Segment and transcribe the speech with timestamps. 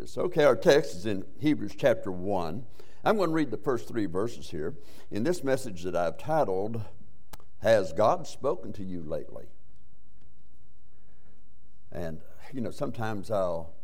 [0.00, 0.16] this.
[0.16, 2.64] Okay, our text is in Hebrews chapter 1.
[3.04, 4.74] I'm going to read the first three verses here
[5.10, 6.82] in this message that I've titled,
[7.58, 9.44] Has God Spoken to You Lately?
[11.92, 12.22] And,
[12.52, 13.74] you know, sometimes I'll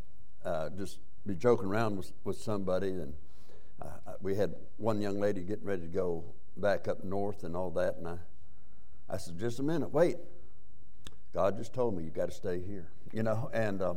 [0.42, 3.12] uh, just be joking around with, with somebody, and
[3.82, 6.24] uh, we had one young lady getting ready to go
[6.56, 8.16] back up north and all that, and I,
[9.10, 10.16] I said, Just a minute, wait.
[11.34, 13.94] God just told me you got to stay here, you know, and, uh,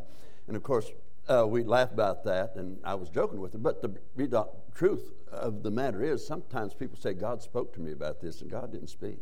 [0.47, 0.91] and of course,
[1.29, 3.59] uh, we laugh about that, and I was joking with her.
[3.59, 8.19] But the, truth of the matter is, sometimes people say, God spoke to me about
[8.19, 9.19] this, and God didn't speak.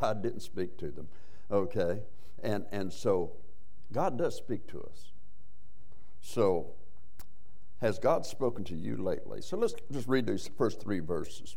[0.00, 1.08] God didn't speak to them.
[1.50, 2.02] Okay?
[2.42, 3.32] And, and so,
[3.92, 5.12] God does speak to us.
[6.20, 6.74] So,
[7.80, 9.42] has God spoken to you lately?
[9.42, 11.56] So, let's just read these first three verses.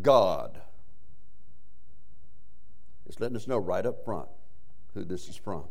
[0.00, 0.62] God.
[3.06, 4.28] It's letting us know right up front
[4.94, 5.64] who this is from.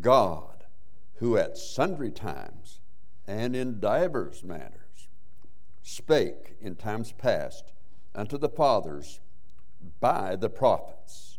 [0.00, 0.51] God
[1.22, 2.80] who at sundry times
[3.28, 5.08] and in divers manners
[5.80, 7.72] spake in times past
[8.12, 9.20] unto the fathers
[10.00, 11.38] by the prophets,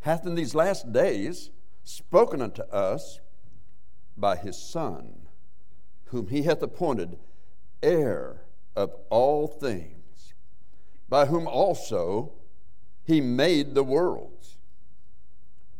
[0.00, 1.50] hath in these last days
[1.84, 3.20] spoken unto us
[4.16, 5.28] by his Son,
[6.06, 7.18] whom he hath appointed
[7.82, 10.32] heir of all things,
[11.06, 12.32] by whom also
[13.04, 14.56] he made the worlds.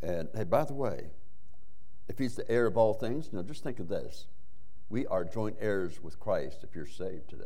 [0.03, 1.13] And hey, by the way,
[2.09, 4.27] if he's the heir of all things, now just think of this.
[4.89, 7.45] We are joint heirs with Christ if you're saved today.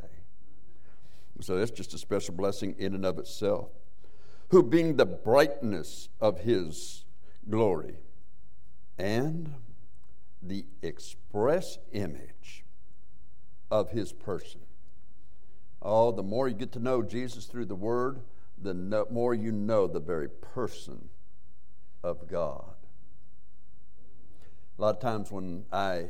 [1.40, 3.70] So that's just a special blessing in and of itself.
[4.48, 7.04] Who, being the brightness of his
[7.48, 7.96] glory
[8.98, 9.54] and
[10.42, 12.64] the express image
[13.70, 14.60] of his person.
[15.82, 18.20] Oh, the more you get to know Jesus through the Word,
[18.60, 18.74] the
[19.10, 21.08] more you know the very person
[22.02, 22.74] of God.
[24.80, 26.06] A lot of times when I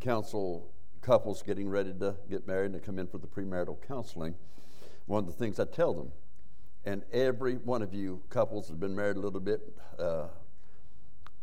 [0.00, 0.72] counsel
[1.02, 4.34] couples getting ready to get married and to come in for the premarital counseling,
[5.04, 6.10] one of the things I tell them,
[6.86, 9.60] and every one of you couples that have been married a little bit
[9.98, 10.28] uh,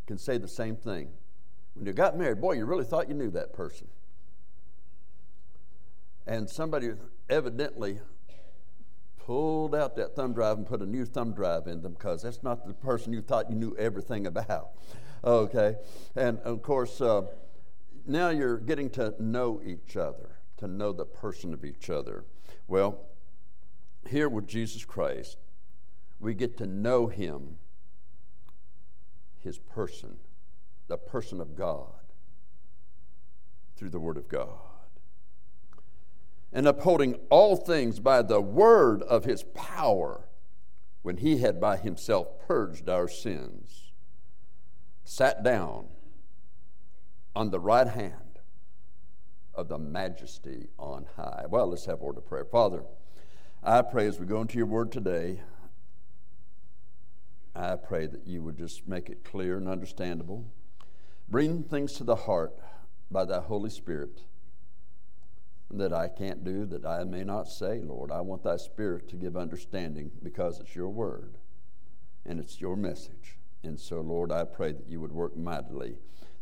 [0.08, 1.09] can say the same thing.
[1.75, 3.88] When you got married, boy, you really thought you knew that person.
[6.25, 6.94] And somebody
[7.30, 8.00] evidently
[9.19, 12.42] pulled out that thumb drive and put a new thumb drive in them because that's
[12.42, 14.72] not the person you thought you knew everything about.
[15.24, 15.76] Okay?
[16.16, 17.24] And of course, uh,
[18.06, 22.26] now you're getting to know each other, to know the person of each other.
[22.68, 23.00] Well,
[24.08, 25.38] here with Jesus Christ,
[26.20, 27.58] we get to know him,
[29.40, 30.18] his person,
[30.88, 31.88] the person of God,
[33.76, 34.48] through the Word of God.
[36.54, 40.28] And upholding all things by the word of his power,
[41.02, 43.91] when he had by himself purged our sins
[45.12, 45.86] sat down
[47.36, 48.40] on the right hand
[49.54, 51.44] of the majesty on high.
[51.50, 52.46] Well, let's have a word of prayer.
[52.46, 52.86] Father,
[53.62, 55.42] I pray as we go into your word today,
[57.54, 60.46] I pray that you would just make it clear and understandable.
[61.28, 62.58] Bring things to the heart
[63.12, 64.22] by thy Holy Spirit
[65.72, 68.14] that I can't do, that I may not say, Lord.
[68.14, 71.38] I want thy Spirit to give understanding because it's your word
[72.26, 73.41] and it's your message.
[73.64, 75.96] And so, Lord, I pray that you would work mightily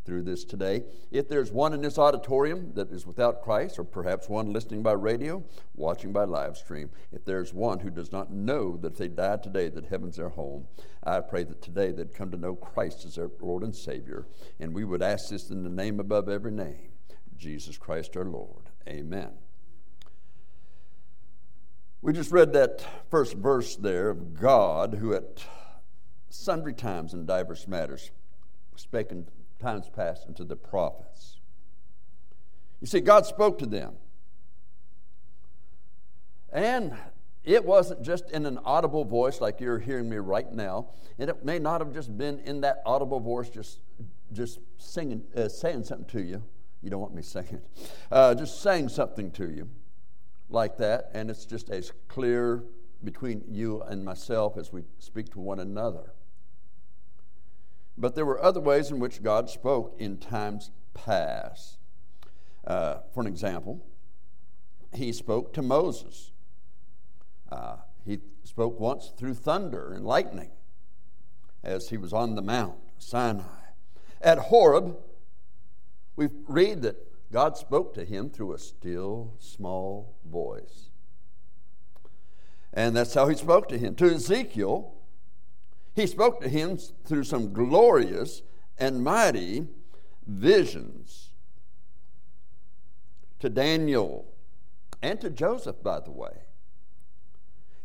[0.05, 0.83] through this today.
[1.11, 4.93] If there's one in this auditorium that is without Christ, or perhaps one listening by
[4.93, 5.43] radio,
[5.75, 9.43] watching by live stream, if there's one who does not know that if they died
[9.43, 10.65] today, that heaven's their home,
[11.03, 14.25] I pray that today they'd come to know Christ as their Lord and Savior.
[14.59, 16.89] And we would ask this in the name above every name
[17.37, 18.69] Jesus Christ our Lord.
[18.87, 19.29] Amen.
[22.01, 25.43] We just read that first verse there of God who at
[26.29, 28.11] sundry times in divers matters,
[28.75, 29.27] spake in
[29.59, 31.37] times past unto the prophets.
[32.81, 33.95] You see, God spoke to them.
[36.51, 36.95] And
[37.43, 40.87] it wasn't just in an audible voice like you're hearing me right now.
[41.17, 43.79] And it may not have just been in that audible voice, just,
[44.31, 46.43] just singing, uh, saying something to you.
[46.81, 47.61] You don't want me singing.
[48.11, 49.69] Uh, just saying something to you
[50.49, 51.11] like that.
[51.13, 52.63] And it's just as clear
[53.03, 56.13] between you and myself as we speak to one another.
[57.99, 61.77] But there were other ways in which God spoke in times past.
[62.65, 63.85] Uh, for an example,
[64.93, 66.31] he spoke to Moses.
[67.51, 70.51] Uh, he spoke once through thunder and lightning
[71.61, 73.43] as he was on the Mount Sinai.
[74.21, 74.97] At Horeb,
[76.15, 80.89] we read that God spoke to him through a still small voice.
[82.73, 83.95] And that's how he spoke to him.
[83.95, 84.93] To Ezekiel,
[85.95, 88.41] he spoke to him through some glorious
[88.77, 89.67] and mighty
[90.25, 91.31] visions.
[93.39, 94.25] to Daniel,
[95.01, 96.43] and to Joseph, by the way.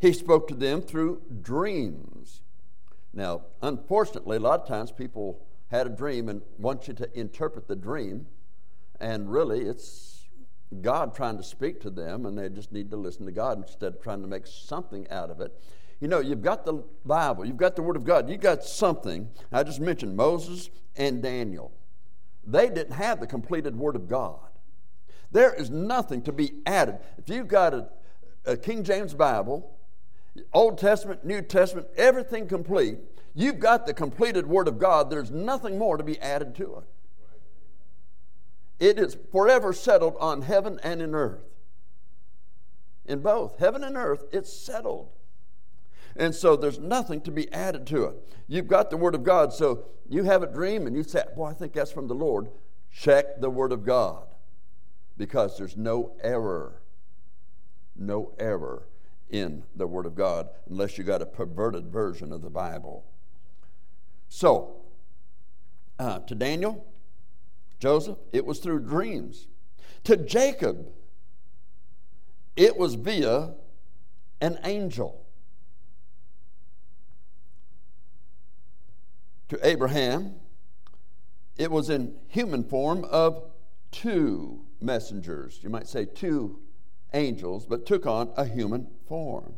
[0.01, 2.43] He spoke to them through dreams.
[3.13, 7.69] Now, unfortunately, a lot of times people had a dream and want you to interpret
[7.69, 8.27] the dream,
[9.01, 10.27] and really it's
[10.83, 13.95] God trying to speak to them, and they just need to listen to God instead
[13.95, 15.59] of trying to make something out of it.
[16.01, 19.31] You know, you've got the Bible, you've got the Word of God, you've got something.
[19.53, 21.73] I just mentioned Moses and Daniel.
[22.47, 24.39] They didn't have the completed Word of God.
[25.33, 26.99] There is nothing to be added.
[27.19, 27.89] If you've got a,
[28.45, 29.79] a King James Bible,
[30.53, 32.99] Old Testament, New Testament, everything complete,
[33.35, 35.11] you've got the completed Word of God.
[35.11, 36.85] There's nothing more to be added to it.
[38.81, 41.45] It is forever settled on heaven and in earth.
[43.07, 45.09] In both heaven and earth, it's settled.
[46.17, 48.37] And so there's nothing to be added to it.
[48.47, 51.47] You've got the Word of God, so you have a dream and you say, Boy,
[51.47, 52.49] I think that's from the Lord.
[52.93, 54.27] Check the Word of God
[55.17, 56.83] because there's no error.
[57.97, 58.89] No error
[59.31, 63.05] in the Word of God unless you got a perverted version of the Bible.
[64.29, 64.77] So,
[65.99, 66.87] uh, to Daniel,
[67.79, 69.49] Joseph, it was through dreams.
[70.05, 70.89] To Jacob,
[72.57, 73.55] it was via
[74.41, 75.24] an angel.
[79.49, 80.35] To Abraham,
[81.57, 83.51] it was in human form of
[83.91, 85.61] two messengers.
[85.63, 86.61] You might say two
[87.13, 89.55] angels, but took on a human form.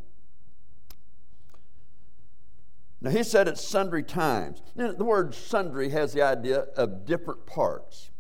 [3.01, 4.63] Now, he said it sundry times.
[4.75, 8.11] Now, the word sundry has the idea of different parts,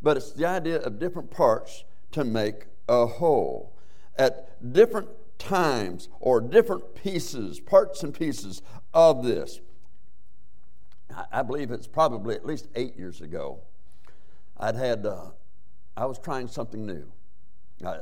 [0.00, 3.76] but it's the idea of different parts to make a whole.
[4.16, 5.08] At different
[5.38, 8.62] times or different pieces, parts and pieces
[8.94, 9.60] of this.
[11.32, 13.60] I believe it's probably at least eight years ago.
[14.56, 15.30] I'd had, uh,
[15.96, 17.10] I was trying something new.
[17.84, 17.98] I,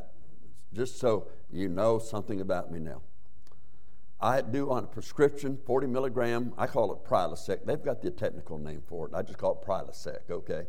[0.74, 3.02] just so you know something about me now.
[4.20, 7.64] I do on a prescription 40 milligram, I call it Prilosec.
[7.64, 9.14] They've got the technical name for it.
[9.14, 10.66] I just call it Prilosec, okay?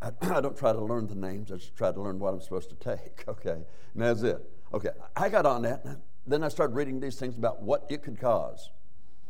[0.00, 2.40] I, I, don't try to learn the names, I just try to learn what I'm
[2.40, 3.64] supposed to take, okay?
[3.94, 4.40] And that's it.
[4.72, 5.84] Okay, I got on that.
[6.26, 8.70] Then I started reading these things about what it could cause.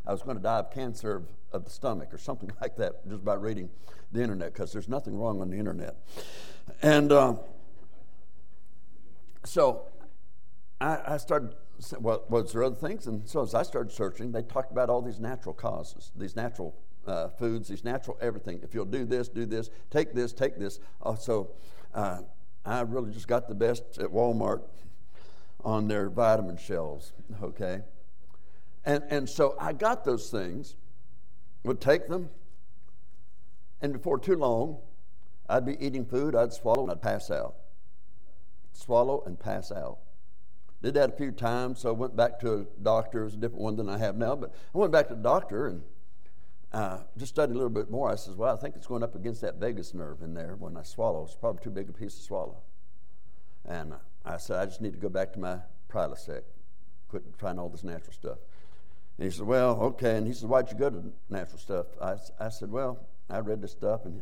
[0.05, 3.07] I was going to die of cancer of, of the stomach or something like that
[3.07, 3.69] just by reading
[4.11, 5.95] the internet because there's nothing wrong on the internet.
[6.81, 7.35] And uh,
[9.43, 9.83] so
[10.79, 11.55] I, I started,
[11.99, 13.07] well, was there other things?
[13.07, 16.75] And so as I started searching, they talked about all these natural causes, these natural
[17.07, 18.59] uh, foods, these natural everything.
[18.63, 20.79] If you'll do this, do this, take this, take this.
[21.01, 21.51] Uh, so
[21.93, 22.19] uh,
[22.65, 24.61] I really just got the best at Walmart
[25.63, 27.81] on their vitamin shelves, okay?
[28.85, 30.75] And, and so I got those things,
[31.63, 32.29] would take them,
[33.81, 34.79] and before too long,
[35.49, 37.55] I'd be eating food, I'd swallow, and I'd pass out.
[38.73, 39.99] Swallow and pass out.
[40.81, 43.21] Did that a few times, so I went back to a doctor.
[43.21, 45.21] It was a different one than I have now, but I went back to the
[45.21, 45.83] doctor and
[46.73, 48.09] uh, just studied a little bit more.
[48.09, 50.77] I says, Well, I think it's going up against that vagus nerve in there when
[50.77, 51.23] I swallow.
[51.23, 52.57] It's probably too big a piece to swallow.
[53.65, 53.93] And
[54.25, 55.57] I said, I just need to go back to my
[55.89, 56.41] Prilosec,
[57.09, 58.37] quit trying all this natural stuff.
[59.17, 60.17] And he said, Well, okay.
[60.17, 61.85] And he said, Why'd you go to natural stuff?
[62.01, 62.99] I, I said, Well,
[63.29, 64.21] I read this stuff and,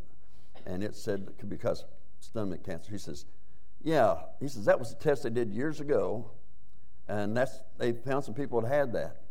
[0.65, 1.85] and it said it could be because
[2.19, 2.91] stomach cancer.
[2.91, 3.25] He says,
[3.81, 4.15] Yeah.
[4.39, 6.31] He says, That was a test they did years ago.
[7.07, 9.21] And that's they found some people that had that.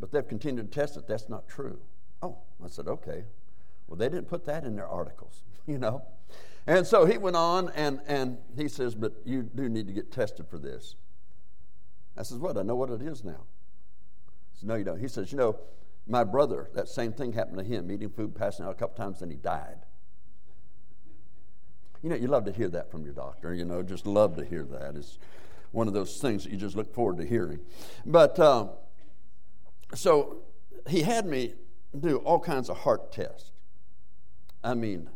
[0.00, 1.06] But they've continued to test it.
[1.06, 1.78] That's not true.
[2.22, 3.24] Oh, I said, Okay.
[3.86, 6.02] Well, they didn't put that in their articles, you know.
[6.66, 10.12] And so he went on and, and he says, But you do need to get
[10.12, 10.94] tested for this.
[12.16, 12.56] I says, What?
[12.56, 13.44] I know what it is now.
[14.62, 14.98] No, you don't.
[14.98, 15.58] He says, You know,
[16.06, 19.22] my brother, that same thing happened to him, eating food, passing out a couple times,
[19.22, 19.78] and he died.
[22.02, 24.44] You know, you love to hear that from your doctor, you know, just love to
[24.44, 24.94] hear that.
[24.96, 25.18] It's
[25.72, 27.60] one of those things that you just look forward to hearing.
[28.06, 28.70] But um,
[29.94, 30.38] so
[30.88, 31.54] he had me
[31.98, 33.50] do all kinds of heart tests.
[34.62, 35.10] I mean,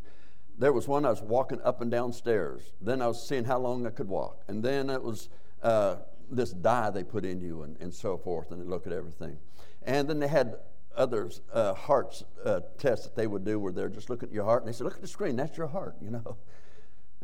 [0.58, 2.72] there was one I was walking up and down stairs.
[2.80, 4.42] Then I was seeing how long I could walk.
[4.48, 5.28] And then it was
[5.62, 5.96] uh,
[6.32, 9.38] this dye they put in you and, and so forth, and look at everything.
[9.82, 10.56] And then they had
[10.96, 14.44] other uh, hearts uh, tests that they would do where they're just looking at your
[14.44, 16.36] heart and they said, "Look at the screen, that's your heart," you know.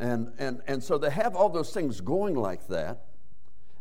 [0.00, 3.07] And and and so they have all those things going like that,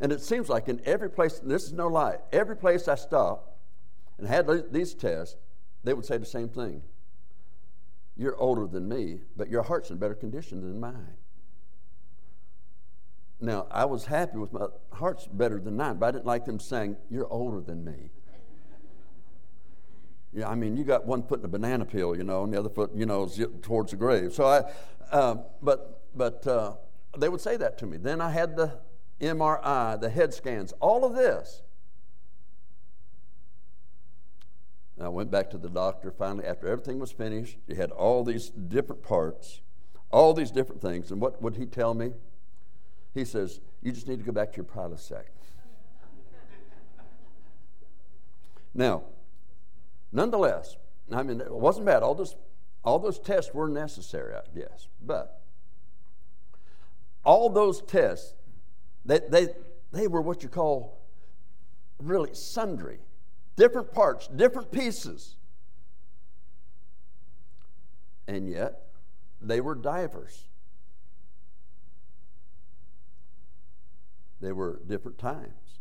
[0.02, 3.58] and it seems like in every place, this is no lie, every place I stopped
[4.18, 5.38] and had these tests,
[5.84, 6.82] they would say the same thing.
[8.16, 11.18] You're older than me, but your heart's in better condition than mine.
[13.40, 16.60] Now, I was happy with my heart's better than mine, but I didn't like them
[16.60, 18.10] saying, You're older than me.
[20.34, 22.60] Yeah, I mean, you got one foot in a banana peel, you know, and the
[22.60, 24.34] other foot, you know, is towards the grave.
[24.34, 24.64] So I,
[25.12, 26.76] uh, but, but uh,
[27.18, 27.98] they would say that to me.
[27.98, 28.80] Then I had the
[29.22, 31.64] MRI, the head scans, all of this.
[34.98, 37.58] And I went back to the doctor finally after everything was finished.
[37.68, 39.62] He had all these different parts,
[40.12, 41.12] all these different things.
[41.12, 42.14] And what would he tell me?
[43.14, 45.24] He says, You just need to go back to your Prilosec.
[48.74, 49.04] now,
[50.12, 50.76] nonetheless,
[51.12, 52.04] I mean, it wasn't bad.
[52.04, 52.36] All those,
[52.84, 54.88] all those tests were necessary, I guess.
[55.06, 55.42] But
[57.24, 58.34] all those tests,
[59.06, 59.48] they, they,
[59.92, 61.02] they were what you call
[62.00, 63.00] really sundry
[63.58, 65.36] different parts, different pieces.
[68.28, 68.84] And yet,
[69.42, 70.48] they were divers.
[74.42, 75.80] They were different times.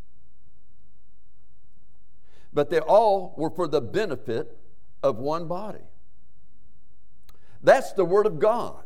[2.52, 4.58] But they all were for the benefit
[5.02, 5.84] of one body.
[7.62, 8.82] That's the Word of God.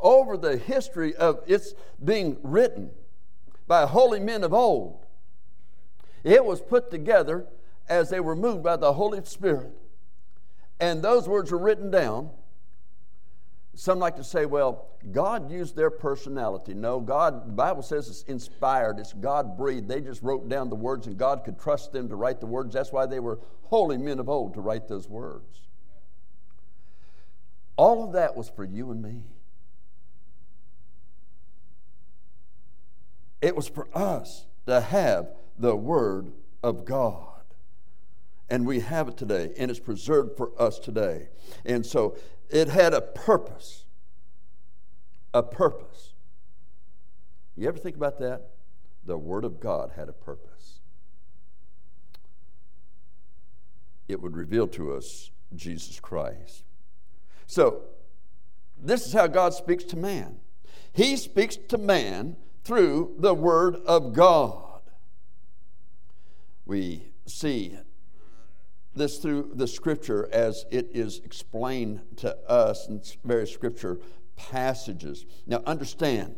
[0.00, 2.90] Over the history of its being written
[3.66, 5.04] by holy men of old,
[6.22, 7.46] it was put together
[7.88, 9.72] as they were moved by the Holy Spirit.
[10.80, 12.30] And those words were written down.
[13.76, 16.74] Some like to say, well, God used their personality.
[16.74, 19.88] No, God, the Bible says it's inspired, it's God breathed.
[19.88, 22.74] They just wrote down the words, and God could trust them to write the words.
[22.74, 25.62] That's why they were holy men of old to write those words.
[27.76, 29.24] All of that was for you and me.
[33.42, 35.28] It was for us to have
[35.58, 37.33] the Word of God.
[38.50, 41.28] And we have it today, and it's preserved for us today.
[41.64, 42.16] And so
[42.50, 43.84] it had a purpose.
[45.32, 46.12] A purpose.
[47.56, 48.50] You ever think about that?
[49.06, 50.80] The Word of God had a purpose.
[54.08, 56.64] It would reveal to us Jesus Christ.
[57.46, 57.82] So,
[58.78, 60.36] this is how God speaks to man.
[60.92, 64.64] He speaks to man through the Word of God
[66.66, 67.76] we see
[68.94, 73.98] this through the scripture as it is explained to us in various scripture
[74.36, 75.26] passages.
[75.46, 76.36] Now, understand,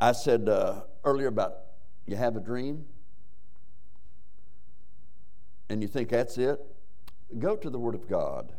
[0.00, 1.54] I said uh, earlier about
[2.06, 2.84] you have a dream
[5.68, 6.60] and you think that's it.
[7.38, 8.52] Go to the Word of God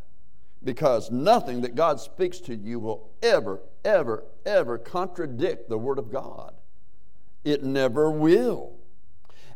[0.64, 6.12] because nothing that God speaks to you will ever, ever, ever contradict the Word of
[6.12, 6.56] God.
[7.44, 8.75] It never will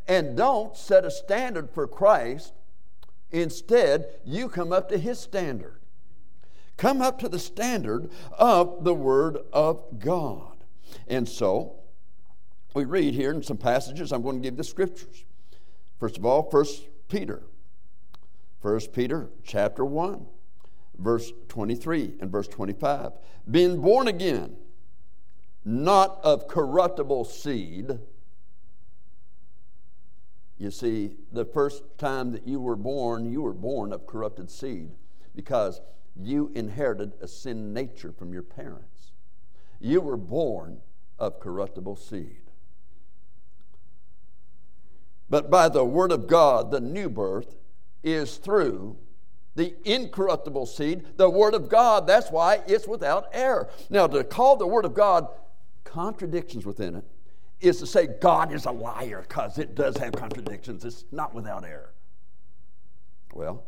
[0.08, 2.54] and don't set a standard for Christ.
[3.32, 5.80] Instead, you come up to his standard.
[6.78, 10.64] Come up to the standard of the Word of God.
[11.08, 11.76] And so,
[12.74, 14.12] we read here in some passages.
[14.12, 15.26] I'm going to give the scriptures.
[16.00, 17.44] First of all, First Peter.
[18.62, 20.26] First Peter chapter 1,
[20.98, 23.14] verse 23 and verse 25.
[23.50, 24.58] Being born again,
[25.64, 28.00] not of corruptible seed
[30.60, 34.92] you see, the first time that you were born, you were born of corrupted seed
[35.34, 35.80] because
[36.22, 39.14] you inherited a sin nature from your parents.
[39.80, 40.82] You were born
[41.18, 42.42] of corruptible seed.
[45.30, 47.56] But by the Word of God, the new birth
[48.04, 48.98] is through
[49.56, 52.06] the incorruptible seed, the Word of God.
[52.06, 53.70] That's why it's without error.
[53.90, 55.30] Now, to call the Word of God
[55.86, 57.06] contradictions within it
[57.62, 60.86] is to say God is a liar because it does have contradictions.
[60.86, 61.94] It's not without error.
[63.34, 63.64] Well,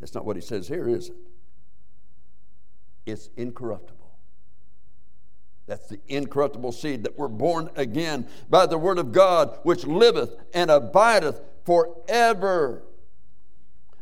[0.00, 1.16] that's not what he says here, is it?
[3.06, 3.98] It's incorruptible.
[5.66, 10.34] That's the incorruptible seed that we're born again by the word of God, which liveth
[10.52, 12.82] and abideth forever.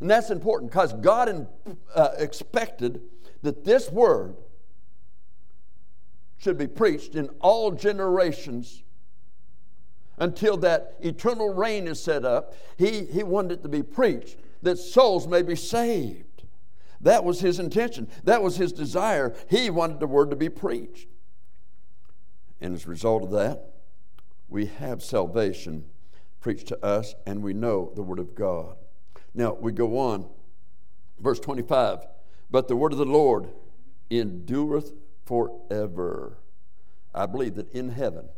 [0.00, 1.46] And that's important because God
[1.94, 3.02] uh, expected
[3.42, 4.36] that this word
[6.40, 8.82] should be preached in all generations
[10.18, 12.54] until that eternal reign is set up.
[12.78, 16.44] He, he wanted it to be preached that souls may be saved.
[17.02, 19.34] That was his intention, that was his desire.
[19.48, 21.08] He wanted the word to be preached.
[22.60, 23.72] And as a result of that,
[24.48, 25.84] we have salvation
[26.40, 28.76] preached to us and we know the word of God.
[29.34, 30.28] Now we go on,
[31.18, 32.06] verse 25.
[32.50, 33.48] But the word of the Lord
[34.10, 34.92] endureth
[35.30, 36.38] forever.
[37.14, 38.28] I believe that in heaven,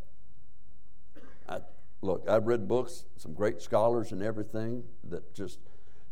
[1.49, 1.61] I,
[2.03, 5.59] look, I've read books, some great scholars and everything that just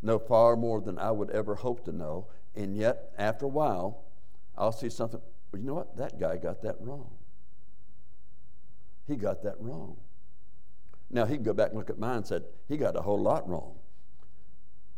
[0.01, 2.29] know far more than I would ever hope to know.
[2.55, 4.05] And yet, after a while,
[4.57, 5.21] I'll see something.
[5.51, 5.97] Well, you know what?
[5.97, 7.11] That guy got that wrong.
[9.07, 9.97] He got that wrong.
[11.11, 13.21] Now, he can go back and look at mine and said, he got a whole
[13.21, 13.75] lot wrong.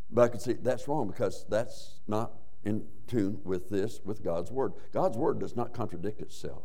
[0.10, 2.32] But I could see that's wrong because that's not
[2.66, 4.74] in tune with this, with God's Word.
[4.94, 6.64] God's Word does not contradict itself,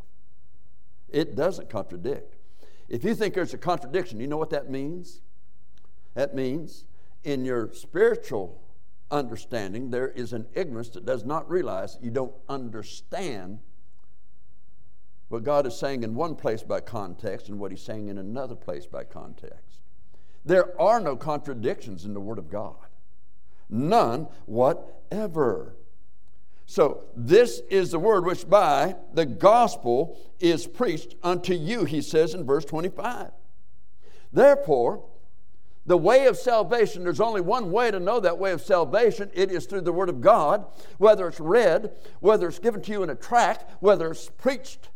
[1.09, 2.37] it doesn't contradict.
[2.89, 5.21] If you think there's a contradiction, you know what that means?
[6.15, 6.85] That means
[7.23, 8.63] in your spiritual
[9.11, 13.59] understanding, there is an ignorance that does not realize you don't understand
[15.29, 18.55] what God is saying in one place by context and what He's saying in another
[18.55, 19.83] place by context.
[20.45, 22.77] There are no contradictions in the Word of God.
[23.69, 25.77] None whatever.
[26.71, 32.35] So, this is the word which by the gospel is preached unto you, he says
[32.35, 33.31] in verse 25.
[34.35, 35.03] Therefore,
[35.87, 39.31] the way of salvation, there's only one way to know that way of salvation.
[39.33, 40.67] It is through the Word of God,
[40.99, 44.91] whether it's read, whether it's given to you in a tract, whether it's preached,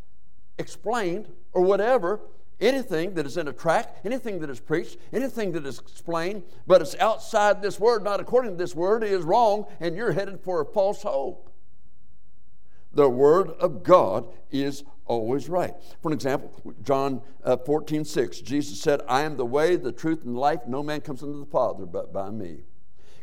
[0.58, 2.20] explained, or whatever.
[2.60, 6.82] Anything that is in a tract, anything that is preached, anything that is explained, but
[6.82, 10.60] it's outside this word, not according to this word, is wrong, and you're headed for
[10.60, 11.48] a false hope.
[12.94, 15.74] The word of God is always right.
[16.00, 20.24] For an example, John uh, 14, 6, Jesus said, I am the way, the truth,
[20.24, 20.60] and life.
[20.66, 22.60] No man comes unto the Father but by me.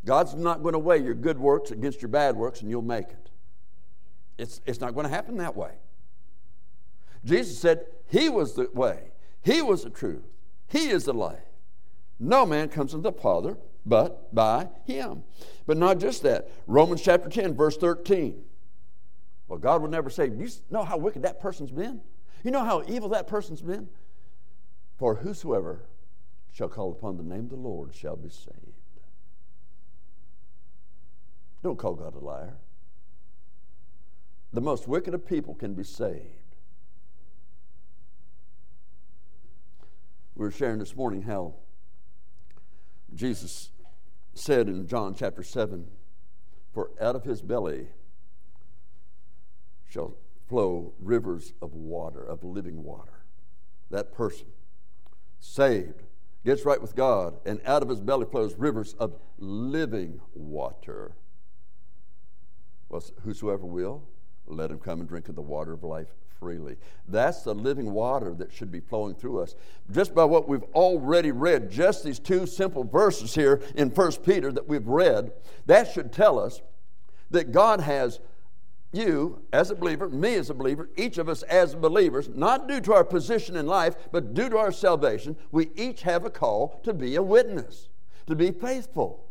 [0.05, 3.09] God's not going to weigh your good works against your bad works and you'll make
[3.09, 3.29] it.
[4.37, 5.73] It's, it's not going to happen that way.
[7.25, 9.11] Jesus said, He was the way,
[9.41, 10.23] he was the truth.
[10.67, 11.39] He is the life.
[12.19, 15.23] No man comes unto the Father but by him.
[15.65, 16.49] But not just that.
[16.67, 18.43] Romans chapter 10, verse 13.
[19.49, 21.99] Well, God would never say, You know how wicked that person's been?
[22.43, 23.89] You know how evil that person's been?
[24.97, 25.81] For whosoever
[26.53, 28.55] shall call upon the name of the Lord shall be saved.
[31.63, 32.57] Don't call God a liar.
[34.53, 36.25] The most wicked of people can be saved.
[40.35, 41.55] We were sharing this morning how
[43.13, 43.71] Jesus
[44.33, 45.87] said in John chapter 7
[46.73, 47.87] For out of his belly
[49.89, 50.15] shall
[50.47, 53.25] flow rivers of water, of living water.
[53.91, 54.47] That person,
[55.39, 56.03] saved,
[56.45, 61.13] gets right with God, and out of his belly flows rivers of living water.
[62.87, 64.03] Well, whosoever will,
[64.47, 66.07] let him come and drink of the water of life
[66.39, 66.77] freely.
[67.07, 69.55] That's the living water that should be flowing through us.
[69.91, 74.51] Just by what we've already read, just these two simple verses here in 1 Peter
[74.51, 75.31] that we've read,
[75.65, 76.61] that should tell us
[77.29, 78.19] that God has
[78.91, 82.81] you as a believer, me as a believer, each of us as believers, not due
[82.81, 86.79] to our position in life, but due to our salvation, we each have a call
[86.83, 87.89] to be a witness,
[88.27, 89.25] to be faithful.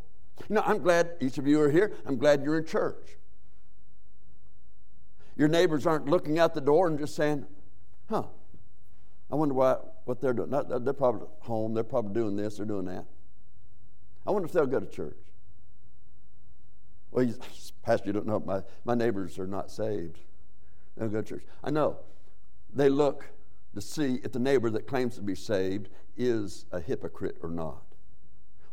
[0.49, 1.93] You know, I'm glad each of you are here.
[2.07, 3.17] I'm glad you're in church.
[5.37, 7.47] Your neighbors aren't looking out the door and just saying,
[8.09, 8.25] huh,
[9.31, 10.51] I wonder why, what they're doing.
[10.51, 13.05] Not, they're probably home, they're probably doing this, they're doing that.
[14.27, 15.17] I wonder if they'll go to church.
[17.11, 17.27] Well,
[17.83, 20.19] Pastor, you don't know, my, my neighbors are not saved.
[20.97, 21.45] They don't go to church.
[21.63, 21.99] I know.
[22.75, 23.25] They look
[23.75, 27.83] to see if the neighbor that claims to be saved is a hypocrite or not.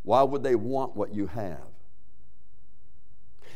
[0.04, 1.67] Why would they want what you have?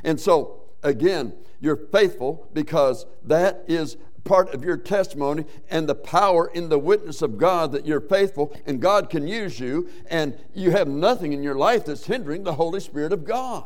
[0.04, 6.52] And so, again, you're faithful because that is part of your testimony and the power
[6.54, 10.72] in the witness of God that you're faithful and God can use you, and you
[10.72, 13.66] have nothing in your life that's hindering the Holy Spirit of God.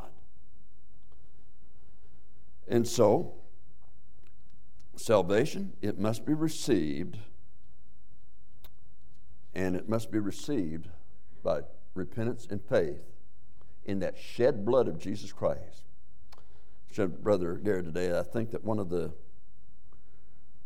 [2.68, 3.34] And so,
[4.96, 7.18] salvation, it must be received,
[9.54, 10.88] and it must be received
[11.44, 11.62] by
[11.94, 13.02] repentance and faith
[13.86, 15.84] in that shed blood of Jesus Christ
[16.94, 19.12] said Brother Gary today, I think that one of the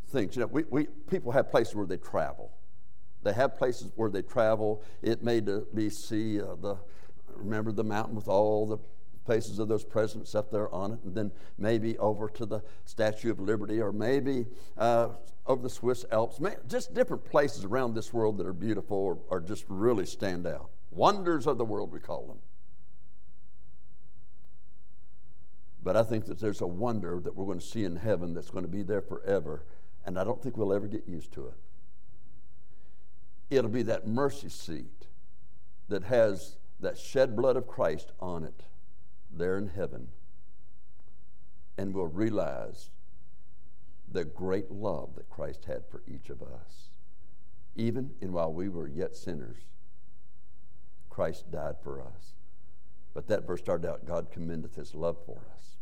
[0.10, 2.52] things, you know, we, we, people have places where they travel.
[3.24, 4.84] They have places where they travel.
[5.02, 5.42] It may
[5.74, 6.78] be see uh, the,
[7.34, 8.78] remember the mountain with all the
[9.28, 13.30] faces of those presidents up there on it, and then maybe over to the Statue
[13.30, 15.10] of Liberty, or maybe uh,
[15.46, 19.42] over the Swiss Alps, just different places around this world that are beautiful or, or
[19.42, 20.70] just really stand out.
[20.90, 22.40] Wonders of the world, we call them.
[25.84, 28.50] But I think that there's a wonder that we're going to see in heaven that's
[28.50, 29.64] going to be there forever,
[30.06, 31.54] and I don't think we'll ever get used to it.
[33.50, 35.08] It'll be that mercy seat
[35.88, 38.64] that has that shed blood of Christ on it
[39.38, 40.08] there in heaven,
[41.78, 42.90] and we'll realize
[44.10, 46.90] the great love that Christ had for each of us.
[47.76, 49.58] Even in while we were yet sinners,
[51.10, 52.34] Christ died for us.
[53.14, 55.78] But that verse started out God commendeth his love for us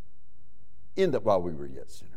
[0.95, 2.11] in that while we were yet sinners,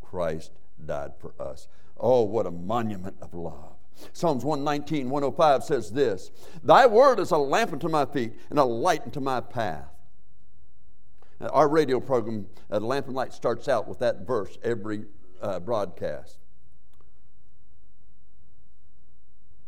[0.00, 0.52] Christ
[0.84, 1.68] died for us.
[1.98, 3.76] Oh, what a monument of love.
[4.12, 6.30] Psalms 119, 105 says this
[6.62, 9.88] Thy word is a lamp unto my feet and a light unto my path.
[11.40, 15.06] Our radio program, uh, Lamp and Light, starts out with that verse every
[15.40, 16.38] uh, broadcast.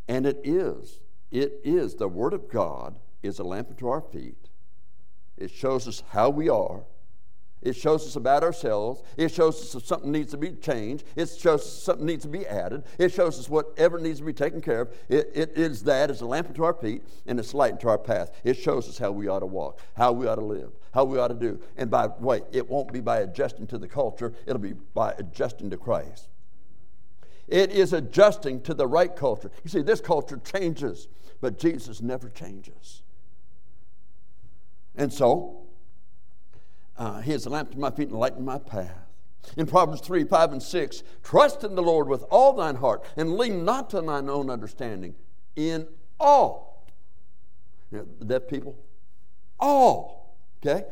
[0.06, 4.50] And it is, it is, the Word of God is a lamp unto our feet.
[5.38, 6.82] It shows us how we are.
[7.62, 9.02] It shows us about ourselves.
[9.16, 11.04] It shows us if something needs to be changed.
[11.14, 12.82] It shows us something needs to be added.
[12.98, 14.94] It shows us whatever needs to be taken care of.
[15.08, 17.98] It, it is that as a lamp unto our feet and a light unto our
[17.98, 18.32] path.
[18.42, 21.18] It shows us how we ought to walk, how we ought to live, how we
[21.18, 21.60] ought to do.
[21.76, 25.14] And by the way, it won't be by adjusting to the culture, it'll be by
[25.18, 26.28] adjusting to Christ.
[27.46, 29.50] It is adjusting to the right culture.
[29.62, 31.08] You see, this culture changes,
[31.40, 33.02] but Jesus never changes.
[34.96, 35.61] And so,
[37.02, 39.08] uh, He is a lamp to my feet and a light in my path.
[39.56, 43.36] In Proverbs 3 5 and 6, trust in the Lord with all thine heart and
[43.36, 45.16] lean not to thine own understanding.
[45.56, 45.88] In
[46.20, 46.86] all.
[47.90, 48.76] You know, deaf people?
[49.58, 50.36] All.
[50.64, 50.84] Okay?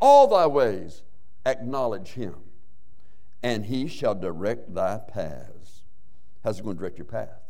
[0.00, 1.02] All thy ways
[1.44, 2.36] acknowledge him,
[3.42, 5.82] and he shall direct thy paths.
[6.44, 7.42] How's he going to direct your path?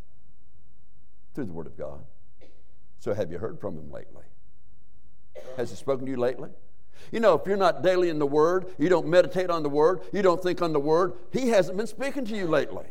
[1.35, 2.05] Through the Word of God.
[2.99, 4.25] So, have you heard from him lately?
[5.59, 6.49] Has he spoken to you lately?
[7.13, 10.01] You know, if you're not daily in the Word, you don't meditate on the Word,
[10.13, 12.87] you don't think on the Word, He hasn't been speaking to you lately.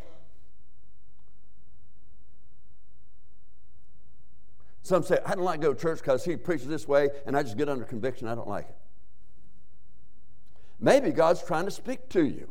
[4.85, 7.35] Some say, I don't like to go to church because he preaches this way and
[7.35, 8.27] I just get under conviction.
[8.27, 8.75] I don't like it.
[10.79, 12.47] Maybe God's trying to speak to you.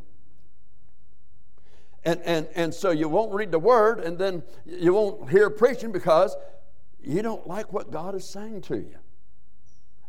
[2.03, 5.93] And, and, and so you won't read the word and then you won't hear preaching
[5.93, 6.35] because
[7.01, 8.97] you don't like what God is saying to you.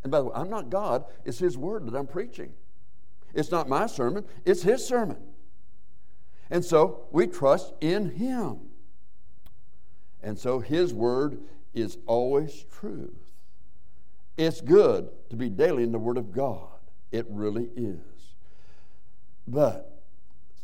[0.06, 2.52] And by the way, I'm not God, it's His word that I'm preaching.
[3.34, 5.16] It's not my sermon, it's His sermon.
[6.48, 8.60] And so we trust in Him.
[10.22, 11.40] And so His word
[11.74, 13.32] is always truth.
[14.36, 16.78] It's good to be daily in the Word of God.
[17.10, 17.98] It really is.
[19.48, 20.04] But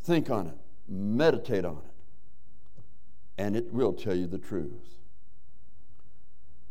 [0.04, 2.82] think on it, meditate on it,
[3.38, 5.00] and it will tell you the truth.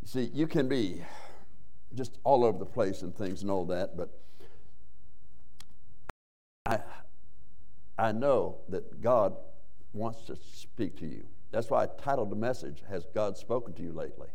[0.00, 1.02] You see, you can be
[1.94, 4.10] just all over the place and things and all that, but
[6.66, 6.78] I,
[7.98, 9.36] I know that God
[9.92, 11.26] wants to speak to you.
[11.50, 14.28] That's why I titled the message, Has God Spoken to You Lately?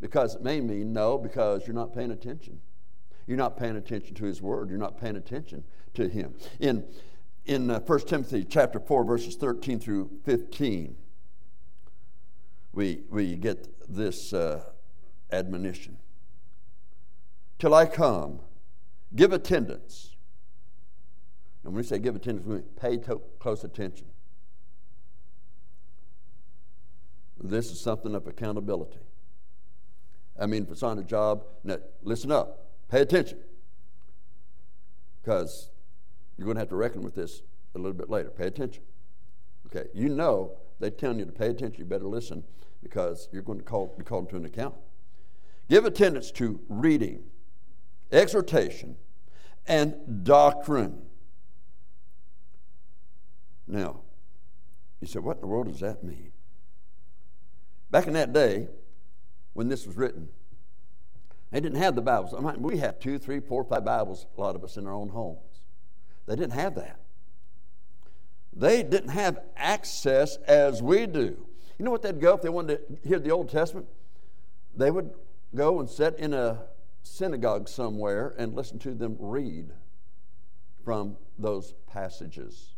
[0.00, 2.60] Because it may mean no, because you're not paying attention.
[3.26, 4.70] You're not paying attention to His Word.
[4.70, 6.34] You're not paying attention to Him.
[6.60, 6.84] In,
[7.46, 10.94] in uh, 1 Timothy chapter 4, verses 13 through 15,
[12.72, 14.62] we, we get this uh,
[15.30, 15.98] admonition.
[17.58, 18.40] Till I come,
[19.14, 20.16] give attendance.
[21.64, 24.06] And when we say give attendance, we pay to- close attention.
[27.40, 29.00] This is something of accountability.
[30.38, 33.38] I mean, if it's on a job, now, listen up, pay attention.
[35.20, 35.70] Because
[36.36, 37.42] you're going to have to reckon with this
[37.74, 38.30] a little bit later.
[38.30, 38.82] Pay attention.
[39.66, 41.80] Okay, you know they're telling you to pay attention.
[41.80, 42.44] You better listen
[42.82, 44.74] because you're going to call, be called to an account.
[45.68, 47.24] Give attendance to reading,
[48.10, 48.96] exhortation,
[49.66, 51.02] and doctrine.
[53.66, 54.00] Now,
[55.00, 56.32] you said, what in the world does that mean?
[57.90, 58.68] Back in that day,
[59.52, 60.28] when this was written,
[61.50, 62.34] they didn't have the Bibles.
[62.34, 64.94] I mean, we have two, three, four, five Bibles, a lot of us in our
[64.94, 65.60] own homes.
[66.26, 67.00] They didn't have that.
[68.54, 71.46] They didn't have access as we do.
[71.78, 73.86] You know what they'd go if they wanted to hear the Old Testament?
[74.76, 75.10] They would
[75.54, 76.64] go and sit in a
[77.02, 79.72] synagogue somewhere and listen to them read
[80.84, 82.74] from those passages.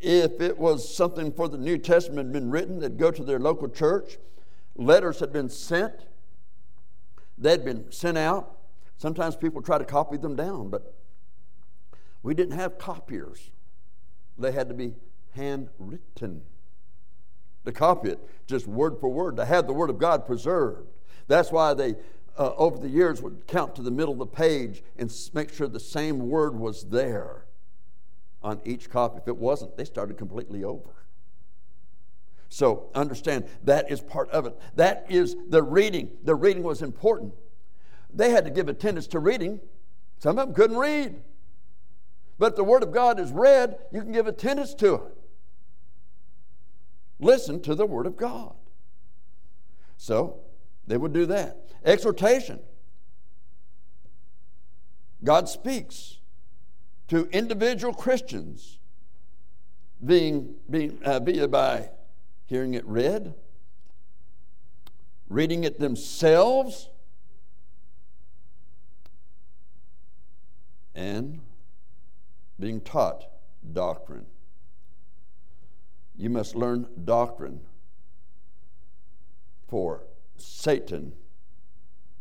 [0.00, 3.38] If it was something for the New Testament had been written, they'd go to their
[3.38, 4.18] local church.
[4.76, 5.94] Letters had been sent,
[7.38, 8.58] they'd been sent out.
[8.96, 10.94] Sometimes people try to copy them down, but
[12.22, 13.50] we didn't have copiers.
[14.38, 14.94] They had to be
[15.34, 16.42] handwritten
[17.64, 20.88] to copy it just word for word, to have the Word of God preserved.
[21.26, 21.94] That's why they,
[22.38, 25.66] uh, over the years, would count to the middle of the page and make sure
[25.66, 27.46] the same word was there
[28.42, 29.18] on each copy.
[29.18, 30.90] If it wasn't, they started completely over.
[32.50, 34.56] So understand that is part of it.
[34.76, 36.10] That is the reading.
[36.22, 37.32] The reading was important.
[38.12, 39.60] They had to give attendance to reading.
[40.18, 41.22] Some of them couldn't read.
[42.38, 45.16] But the Word of God is read, you can give attendance to it.
[47.24, 48.54] Listen to the Word of God.
[49.96, 50.40] So
[50.86, 51.56] they would do that.
[51.82, 52.60] Exhortation.
[55.24, 56.18] God speaks
[57.08, 58.78] to individual Christians,
[60.04, 61.88] being, being uh, via by
[62.44, 63.32] hearing it read,
[65.30, 66.90] reading it themselves,
[70.94, 71.40] and
[72.60, 73.24] being taught
[73.72, 74.26] doctrine.
[76.16, 77.60] You must learn doctrine,
[79.68, 80.04] for
[80.36, 81.12] Satan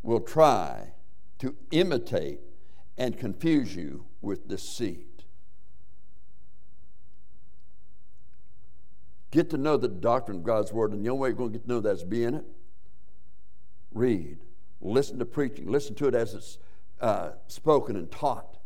[0.01, 0.93] will try
[1.39, 2.39] to imitate
[2.97, 5.23] and confuse you with deceit.
[9.32, 11.58] Get to know the doctrine of God's Word, and the only way you're going to
[11.58, 12.45] get to know that is be in it.
[13.91, 14.38] Read,
[14.79, 16.58] listen to preaching, listen to it as it's
[17.01, 18.58] uh, spoken and taught.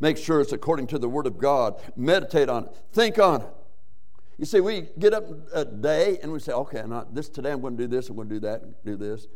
[0.00, 1.80] Make sure it's according to the Word of God.
[1.96, 3.48] Meditate on it, think on it.
[4.38, 7.60] You see, we get up a day and we say, okay, not this today I'm
[7.60, 9.28] going to do this, I'm going to do that, do this.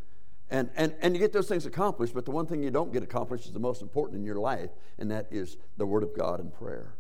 [0.50, 3.02] And, and, and you get those things accomplished, but the one thing you don't get
[3.02, 6.40] accomplished is the most important in your life, and that is the Word of God
[6.40, 6.94] and prayer.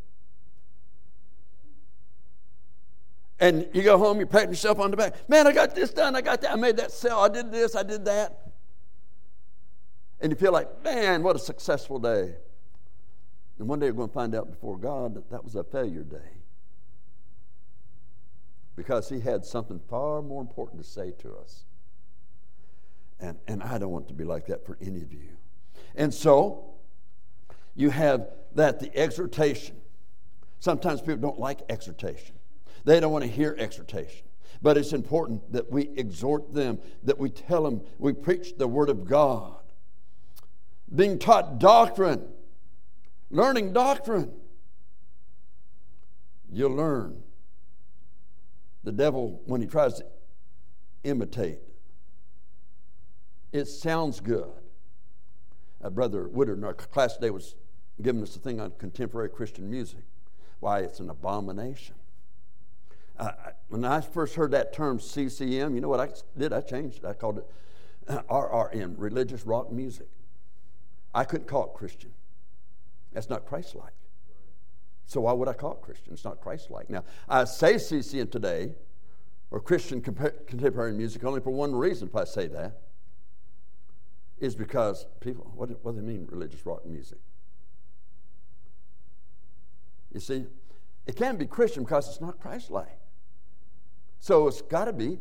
[3.38, 5.28] And you go home, you pat yourself on the back.
[5.28, 7.76] Man, I got this done, I got that, I made that sale, I did this,
[7.76, 8.52] I did that.
[10.20, 12.34] And you feel like, man, what a successful day.
[13.58, 16.02] And one day you're going to find out before God that that was a failure
[16.02, 16.36] day.
[18.76, 21.64] Because He had something far more important to say to us.
[23.18, 25.36] And, and I don't want to be like that for any of you.
[25.94, 26.74] And so,
[27.74, 29.76] you have that the exhortation.
[30.60, 32.34] Sometimes people don't like exhortation,
[32.84, 34.24] they don't want to hear exhortation.
[34.62, 38.88] But it's important that we exhort them, that we tell them, we preach the Word
[38.88, 39.58] of God.
[40.94, 42.26] Being taught doctrine,
[43.30, 44.32] learning doctrine.
[46.50, 47.22] You'll learn.
[48.86, 50.06] The devil, when he tries to
[51.02, 51.58] imitate,
[53.52, 54.46] it sounds good.
[55.82, 57.56] Uh, Brother Woodard in our class today was
[58.00, 60.04] giving us a thing on contemporary Christian music.
[60.60, 61.96] Why it's an abomination.
[63.18, 63.32] Uh,
[63.70, 66.52] when I first heard that term CCM, you know what I did?
[66.52, 67.06] I changed it.
[67.06, 67.46] I called it
[68.28, 70.06] RRM, religious rock music.
[71.12, 72.12] I couldn't call it Christian.
[73.12, 73.95] That's not Christ like.
[75.06, 76.12] So why would I call it Christian?
[76.12, 76.90] It's not Christ like.
[76.90, 78.74] Now, I say CCM today,
[79.50, 82.80] or Christian contemporary music, only for one reason if I say that
[84.38, 87.18] is because people, what, what do they mean, religious rock music?
[90.12, 90.46] You see,
[91.06, 92.98] it can't be Christian because it's not Christ like.
[94.18, 95.18] So it's got to be,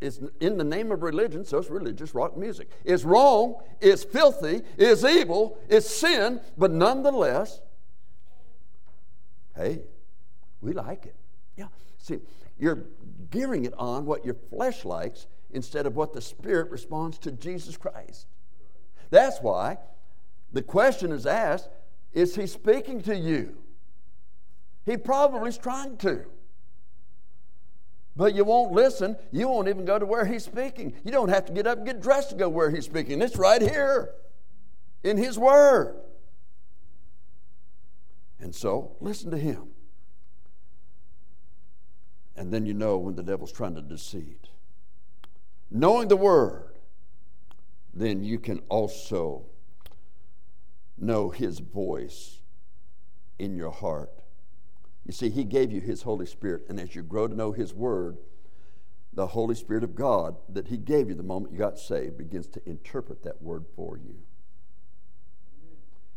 [0.00, 2.68] it's in the name of religion, so it's religious rock music.
[2.84, 7.60] It's wrong, it's filthy, it's evil, it's sin, but nonetheless,
[9.56, 9.82] hey,
[10.60, 11.16] we like it.
[11.56, 12.18] Yeah, see,
[12.58, 12.84] you're
[13.30, 17.76] gearing it on what your flesh likes instead of what the Spirit responds to Jesus
[17.76, 18.26] Christ.
[19.10, 19.78] That's why
[20.52, 21.68] the question is asked
[22.12, 23.56] is he speaking to you?
[24.84, 26.24] He probably is trying to.
[28.16, 29.16] But you won't listen.
[29.30, 30.94] You won't even go to where he's speaking.
[31.04, 33.22] You don't have to get up and get dressed to go where he's speaking.
[33.22, 34.10] It's right here
[35.04, 35.96] in his word.
[38.40, 39.68] And so, listen to him.
[42.36, 44.38] And then you know when the devil's trying to deceive
[45.70, 46.78] knowing the Word,
[47.94, 49.46] then you can also
[50.98, 52.40] know His voice
[53.38, 54.10] in your heart.
[55.06, 57.72] You see, He gave you His Holy Spirit, and as you grow to know His
[57.72, 58.18] Word,
[59.12, 62.48] the Holy Spirit of God that He gave you the moment you got saved begins
[62.48, 64.16] to interpret that Word for you.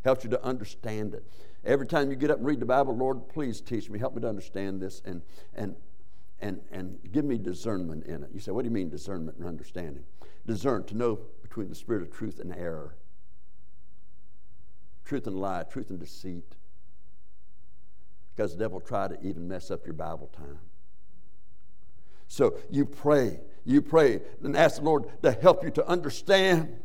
[0.03, 1.25] Helps you to understand it.
[1.65, 4.21] Every time you get up and read the Bible, Lord, please teach me, help me
[4.21, 5.21] to understand this, and,
[5.55, 5.75] and
[6.43, 8.29] and, and give me discernment in it.
[8.33, 10.03] You say, what do you mean discernment and understanding?
[10.45, 12.97] Discern, to know between the spirit of truth and error,
[15.05, 16.55] truth and lie, truth and deceit.
[18.35, 20.59] Because the devil try to even mess up your Bible time.
[22.27, 26.75] So you pray, you pray, and ask the Lord to help you to understand.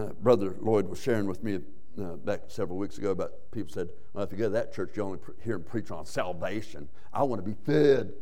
[0.00, 1.58] Uh, Brother Lloyd was sharing with me
[2.00, 4.96] uh, back several weeks ago about people said, well, if you go to that church,
[4.96, 6.88] you only pre- hear them preach on salvation.
[7.12, 8.12] I want to be fed.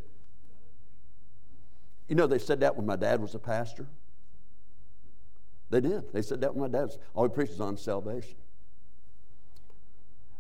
[2.09, 3.87] You know, they said that when my dad was a pastor.
[5.71, 6.13] They did.
[6.13, 8.37] They said that when my dad was, all he preaches on salvation.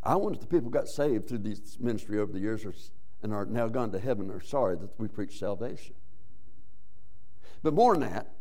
[0.02, 2.74] I wonder if the people got saved through this ministry over the years are,
[3.22, 5.94] and are now gone to heaven are sorry that we preach salvation.
[7.62, 8.32] But more than that,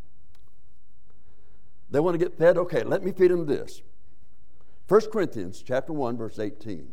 [1.89, 2.57] they want to get fed.
[2.57, 3.81] Okay, let me feed them this.
[4.87, 6.87] 1 Corinthians chapter 1 verse 18.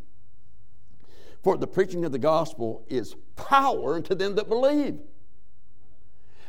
[1.43, 4.99] For the preaching of the gospel is power to them that believe.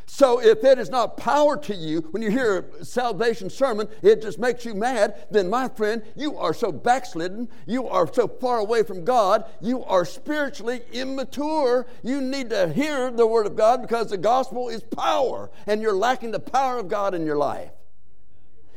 [0.08, 4.22] So if it is not power to you when you hear a salvation sermon, it
[4.22, 8.60] just makes you mad, then my friend, you are so backslidden, you are so far
[8.60, 11.88] away from God, you are spiritually immature.
[12.04, 15.98] You need to hear the word of God because the gospel is power, and you're
[15.98, 17.72] lacking the power of God in your life.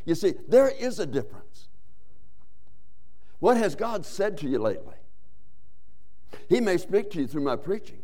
[0.04, 1.68] You see, there is a difference.
[3.40, 4.94] What has God said to you lately?
[6.48, 8.02] He may speak to you through my preaching,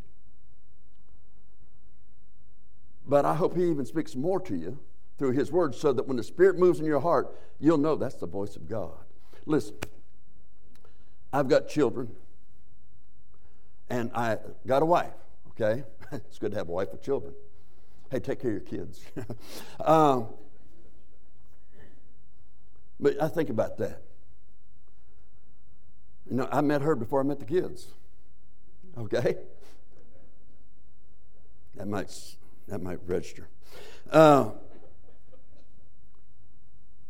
[3.06, 4.78] but I hope He even speaks more to you
[5.18, 8.16] through His Word so that when the Spirit moves in your heart, you'll know that's
[8.16, 8.92] the voice of God.
[9.46, 9.76] Listen,
[11.32, 12.10] I've got children
[13.90, 15.12] and I got a wife,
[15.50, 15.84] okay?
[16.12, 17.34] it's good to have a wife with children.
[18.10, 19.04] Hey, take care of your kids.
[19.80, 20.28] um,
[23.04, 24.00] but I think about that.
[26.24, 27.88] You know, I met her before I met the kids.
[28.96, 29.36] Okay?
[31.76, 32.10] That might,
[32.68, 33.50] that might register.
[34.10, 34.52] Uh,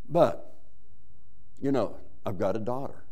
[0.09, 0.57] but,
[1.63, 1.95] you know,
[2.27, 3.05] I've got a daughter.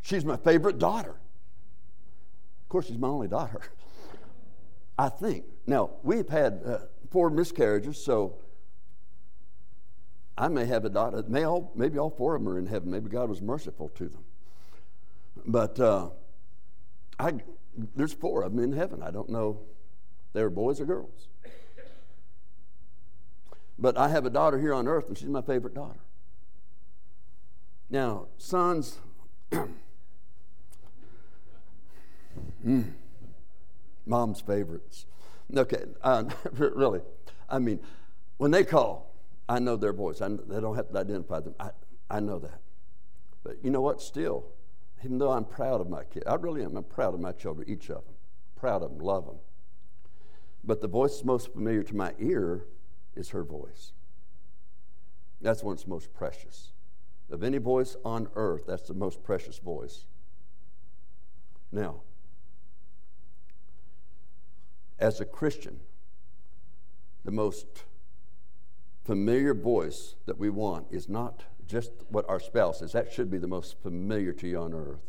[0.00, 1.10] She's my favorite daughter.
[1.10, 3.60] Of course, she's my only daughter.
[4.98, 5.44] I think.
[5.66, 6.78] Now, we've had uh,
[7.10, 8.38] four miscarriages, so
[10.38, 11.24] I may have a daughter.
[11.26, 12.90] May all, maybe all four of them are in heaven.
[12.90, 14.24] Maybe God was merciful to them.
[15.44, 16.10] But uh,
[17.18, 17.34] I,
[17.96, 19.02] there's four of them in heaven.
[19.02, 19.60] I don't know
[20.32, 21.26] they were boys or girls.
[23.78, 25.98] But I have a daughter here on earth, and she's my favorite daughter.
[27.90, 28.98] Now, sons,
[32.64, 32.92] mm,
[34.06, 35.06] mom's favorites.
[35.56, 37.00] Okay, uh, really.
[37.48, 37.80] I mean,
[38.36, 39.07] when they call,
[39.48, 40.20] I know their voice.
[40.20, 41.54] I, they don't have to identify them.
[41.58, 41.70] I,
[42.10, 42.60] I know that.
[43.42, 44.02] But you know what?
[44.02, 44.46] Still,
[45.04, 46.76] even though I'm proud of my kids, I really am.
[46.76, 48.14] I'm proud of my children, each of them.
[48.56, 49.38] Proud of them, love them.
[50.64, 52.66] But the voice most familiar to my ear
[53.14, 53.92] is her voice.
[55.40, 56.72] That's one that's most precious.
[57.30, 60.06] Of any voice on earth, that's the most precious voice.
[61.70, 62.02] Now,
[64.98, 65.80] as a Christian,
[67.24, 67.84] the most
[69.08, 72.92] familiar voice that we want is not just what our spouse is.
[72.92, 75.00] That should be the most familiar to you on earth.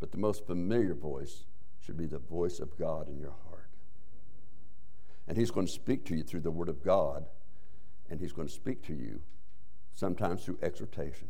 [0.00, 1.44] But the most familiar voice
[1.80, 3.70] should be the voice of God in your heart.
[5.26, 7.24] And He's going to speak to you through the Word of God,
[8.10, 9.22] and He's going to speak to you
[9.94, 11.28] sometimes through exhortation.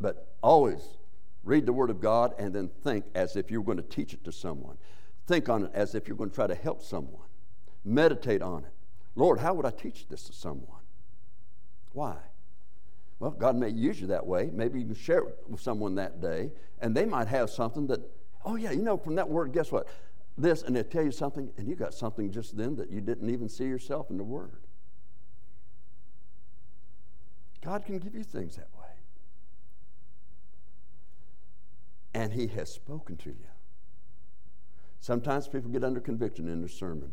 [0.00, 0.96] But always
[1.44, 4.24] read the Word of God and then think as if you're going to teach it
[4.24, 4.78] to someone.
[5.26, 7.26] Think on it as if you're going to try to help someone.
[7.84, 8.72] Meditate on it.
[9.18, 10.80] Lord, how would I teach this to someone?
[11.92, 12.14] Why?
[13.18, 14.48] Well, God may use you that way.
[14.52, 18.00] Maybe you can share it with someone that day, and they might have something that,
[18.44, 19.88] oh, yeah, you know, from that word, guess what?
[20.36, 23.28] This, and they tell you something, and you got something just then that you didn't
[23.28, 24.60] even see yourself in the word.
[27.60, 28.86] God can give you things that way.
[32.14, 33.48] And He has spoken to you.
[35.00, 37.10] Sometimes people get under conviction in their sermon.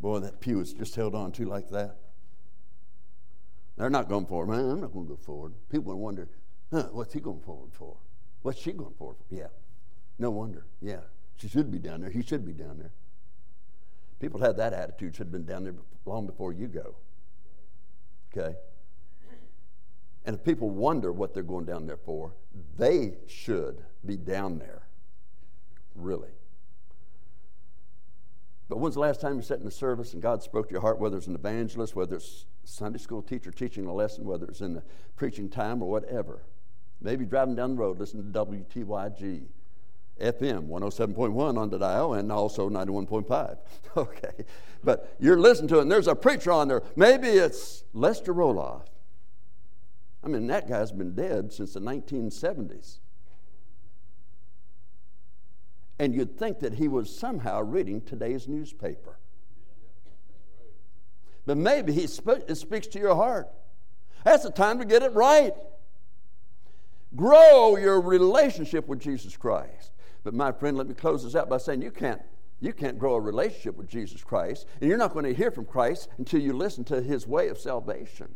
[0.00, 1.96] Boy, that pew is just held on to like that.
[3.76, 4.48] They're not going forward.
[4.48, 5.54] Man, I'm not going to go forward.
[5.70, 6.28] People wonder,
[6.70, 7.96] huh, what's he going forward for?
[8.42, 9.34] What's she going forward for?
[9.34, 9.48] Yeah.
[10.18, 10.66] No wonder.
[10.80, 11.00] Yeah.
[11.36, 12.10] She should be down there.
[12.10, 12.92] He should be down there.
[14.20, 16.96] People have that attitude, should have been down there long before you go.
[18.30, 18.54] Okay?
[20.26, 22.34] And if people wonder what they're going down there for,
[22.76, 24.82] they should be down there.
[25.94, 26.28] Really.
[28.70, 30.80] But when's the last time you sat in the service and God spoke to your
[30.80, 34.60] heart, whether it's an evangelist, whether it's Sunday school teacher teaching a lesson, whether it's
[34.60, 34.82] in the
[35.16, 36.44] preaching time or whatever?
[37.02, 39.46] Maybe driving down the road, listening to WTYG,
[40.20, 43.58] FM 107.1 on the dial, and also 91.5.
[43.96, 44.44] Okay.
[44.84, 46.84] But you're listening to it, and there's a preacher on there.
[46.94, 48.86] Maybe it's Lester Roloff.
[50.22, 53.00] I mean, that guy's been dead since the 1970s
[56.00, 59.18] and you'd think that he was somehow reading today's newspaper.
[61.44, 63.50] But maybe he sp- speaks to your heart.
[64.24, 65.52] That's the time to get it right.
[67.14, 69.92] Grow your relationship with Jesus Christ.
[70.24, 72.22] But my friend, let me close this out by saying you can't
[72.62, 75.64] you can't grow a relationship with Jesus Christ, and you're not going to hear from
[75.64, 78.34] Christ until you listen to his way of salvation.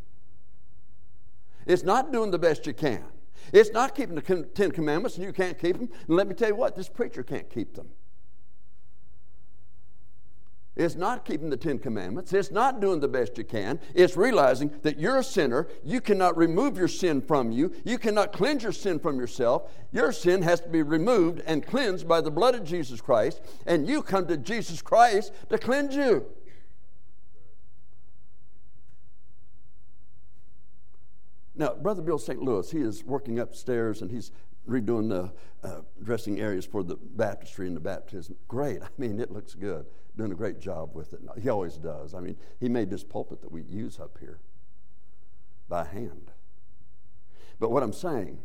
[1.67, 3.05] It's not doing the best you can.
[3.53, 5.89] It's not keeping the Ten Commandments, and you can't keep them.
[6.07, 7.89] And let me tell you what, this preacher can't keep them.
[10.75, 12.33] It's not keeping the Ten Commandments.
[12.33, 13.79] It's not doing the best you can.
[13.93, 15.69] It's realizing that you're a sinner.
[15.85, 17.71] You cannot remove your sin from you.
[17.85, 19.71] You cannot cleanse your sin from yourself.
[19.93, 23.41] Your sin has to be removed and cleansed by the blood of Jesus Christ.
[23.65, 26.25] And you come to Jesus Christ to cleanse you.
[31.55, 32.41] Now, Brother Bill St.
[32.41, 34.31] Louis, he is working upstairs and he's
[34.67, 35.31] redoing the
[35.67, 38.35] uh, dressing areas for the baptistry and the baptism.
[38.47, 38.81] Great.
[38.81, 39.85] I mean, it looks good.
[40.17, 41.21] Doing a great job with it.
[41.41, 42.13] He always does.
[42.13, 44.39] I mean, he made this pulpit that we use up here.
[45.67, 46.31] by hand.
[47.59, 48.39] But what I'm saying,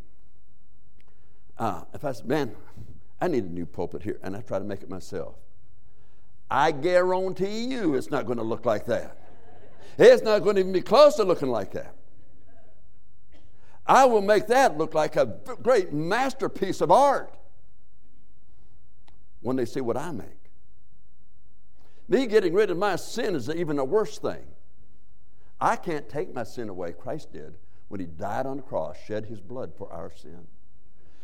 [1.58, 2.54] uh, if I said, man,
[3.20, 5.36] I need a new pulpit here, and I try to make it myself,
[6.50, 9.18] I guarantee you it's not going to look like that.
[9.98, 11.94] It's not going to even be close to looking like that.
[13.90, 17.34] I will make that look like a great masterpiece of art
[19.40, 20.52] when they see what I make.
[22.08, 24.46] Me getting rid of my sin is even a worse thing.
[25.60, 26.92] I can't take my sin away.
[26.92, 27.56] Christ did
[27.88, 30.46] when he died on the cross, shed his blood for our sin.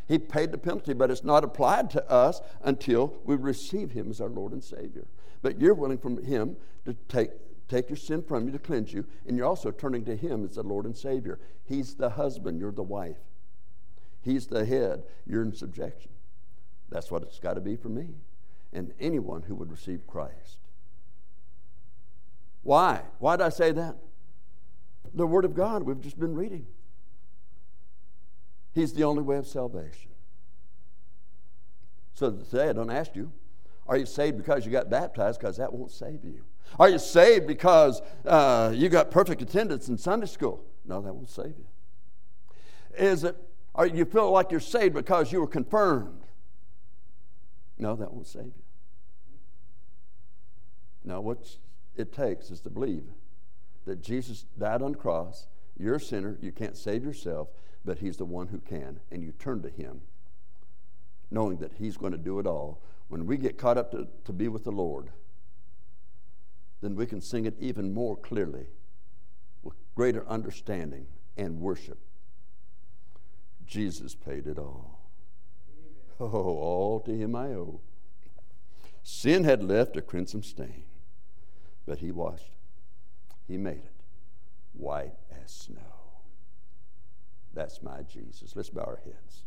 [0.09, 4.19] He paid the penalty, but it's not applied to us until we receive him as
[4.19, 5.07] our Lord and Savior.
[5.41, 7.29] But you're willing from him to take,
[7.67, 10.55] take your sin from you to cleanse you, and you're also turning to him as
[10.55, 11.39] the Lord and Savior.
[11.65, 13.17] He's the husband, you're the wife.
[14.21, 16.11] He's the head, you're in subjection.
[16.89, 18.15] That's what it's got to be for me
[18.73, 20.59] and anyone who would receive Christ.
[22.63, 23.01] Why?
[23.19, 23.95] Why did I say that?
[25.13, 26.67] The Word of God we've just been reading.
[28.73, 30.11] He's the only way of salvation.
[32.13, 33.31] So today I don't ask you,
[33.87, 35.39] are you saved because you got baptized?
[35.39, 36.43] Because that won't save you.
[36.79, 40.63] Are you saved because uh, you got perfect attendance in Sunday school?
[40.85, 41.65] No, that won't save you.
[42.97, 43.35] Is it,
[43.75, 46.23] are you feel like you're saved because you were confirmed?
[47.77, 48.63] No, that won't save you.
[51.03, 51.57] No, what
[51.95, 53.03] it takes is to believe
[53.85, 55.47] that Jesus died on the cross.
[55.77, 56.37] You're a sinner.
[56.41, 57.49] You can't save yourself,
[57.85, 58.99] but He's the one who can.
[59.11, 60.01] And you turn to Him,
[61.31, 62.81] knowing that He's going to do it all.
[63.07, 65.11] When we get caught up to, to be with the Lord,
[66.81, 68.67] then we can sing it even more clearly
[69.63, 71.99] with greater understanding and worship.
[73.65, 75.09] Jesus paid it all.
[76.19, 77.81] Oh, all to him I owe.
[79.03, 80.83] Sin had left a crimson stain,
[81.85, 82.51] but he washed it.
[83.47, 84.03] He made it
[84.73, 85.13] white
[85.43, 85.77] as snow.
[87.53, 88.55] That's my Jesus.
[88.55, 89.43] Let's bow our heads.